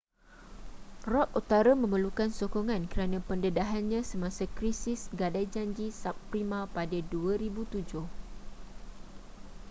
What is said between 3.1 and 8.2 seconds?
pendedahannya semasa krisis gadai janji subprima pada 2007